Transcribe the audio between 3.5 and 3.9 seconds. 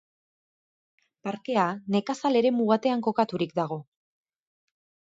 dago.